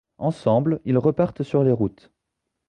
Ensemble, 0.17 0.81
ils 0.83 0.97
repartent 0.97 1.43
sur 1.43 1.63
les 1.63 1.71
routes. 1.71 2.11